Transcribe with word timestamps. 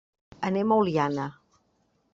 Anem 0.49 0.73
a 0.73 0.79
Oliana. 0.85 1.29